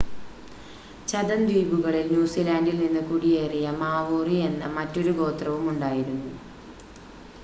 [1.07, 6.31] ഛതം ദ്വീപുകളിൽ ന്യൂസിലാൻഡിൽ നിന്ന് കുടിയേറിയ മാവോറി എന്ന മറ്റൊരു ഗോത്രവും ഉണ്ടായിരുന്നു